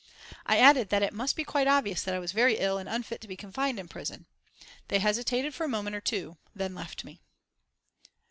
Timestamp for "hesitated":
4.97-5.53